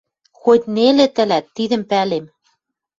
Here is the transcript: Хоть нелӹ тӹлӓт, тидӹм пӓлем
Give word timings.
Хоть 0.41 0.65
нелӹ 0.75 1.07
тӹлӓт, 1.15 1.45
тидӹм 1.55 1.81
пӓлем 1.89 2.25